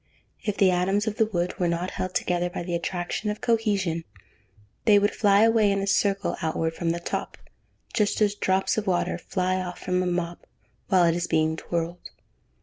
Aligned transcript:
If 0.41 0.57
the 0.57 0.71
atoms 0.71 1.05
of 1.05 1.17
the 1.17 1.27
wood 1.27 1.59
were 1.59 1.67
not 1.67 1.91
held 1.91 2.15
together 2.15 2.49
by 2.49 2.63
the 2.63 2.73
attraction 2.73 3.29
of 3.29 3.39
cohesion, 3.39 4.03
they 4.85 4.97
would 4.97 5.13
fly 5.13 5.43
away 5.43 5.71
in 5.71 5.79
a 5.79 5.85
circle 5.85 6.37
outward 6.41 6.73
from 6.73 6.89
the 6.89 6.99
top, 6.99 7.37
just 7.93 8.19
as 8.19 8.33
drops 8.33 8.79
of 8.79 8.87
water 8.87 9.19
fly 9.19 9.57
off 9.61 9.77
from 9.77 10.01
a 10.01 10.07
mop, 10.07 10.47
while 10.87 11.03
it 11.03 11.13
is 11.15 11.27
being 11.27 11.55
twirled. 11.55 12.09